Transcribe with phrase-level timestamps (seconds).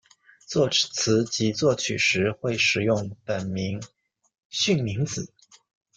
[0.47, 3.79] 作词及作曲时会使用本名
[4.49, 5.31] 巽明子。